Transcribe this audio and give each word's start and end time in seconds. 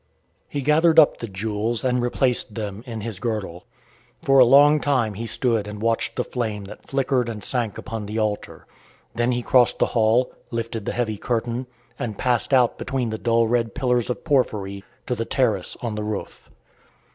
He 0.49 0.61
gathered 0.63 0.97
up 0.97 1.17
the 1.17 1.27
jewels 1.27 1.83
and 1.83 2.01
replaced 2.01 2.55
them 2.55 2.83
in 2.87 3.01
his 3.01 3.19
girdle. 3.19 3.65
For 4.23 4.39
a 4.39 4.45
long 4.45 4.79
time 4.81 5.13
he 5.13 5.27
stood 5.27 5.67
and 5.67 5.79
watched 5.79 6.15
the 6.15 6.23
flame 6.23 6.63
that 6.63 6.87
flickered 6.87 7.29
and 7.29 7.43
sank 7.43 7.77
upon 7.77 8.07
the 8.07 8.17
altar. 8.17 8.65
Then 9.13 9.31
he 9.31 9.43
crossed 9.43 9.77
the 9.77 9.85
hall, 9.93 10.31
lifted 10.49 10.85
the 10.85 10.93
heavy 10.93 11.19
curtain, 11.19 11.67
and 11.99 12.17
passed 12.17 12.51
out 12.51 12.79
between 12.79 13.11
the 13.11 13.19
dull 13.19 13.45
red 13.47 13.75
pillars 13.75 14.09
of 14.09 14.23
porphyry 14.23 14.83
to 15.05 15.13
the 15.13 15.23
terrace 15.23 15.77
on 15.83 15.93
the 15.93 16.03
roof. 16.03 16.49